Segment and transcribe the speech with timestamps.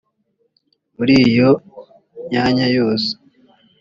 [0.97, 1.49] muri iyo
[2.27, 3.09] myanya yose